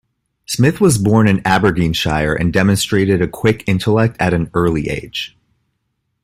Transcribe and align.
Smith 0.47 0.81
was 0.81 0.97
born 0.97 1.27
in 1.27 1.43
Aberdeenshire 1.45 2.33
and 2.33 2.51
demonstrated 2.51 3.21
a 3.21 3.27
quick 3.27 3.63
intellect 3.67 4.17
at 4.19 4.33
an 4.33 4.49
early 4.55 4.89
age. 4.89 5.37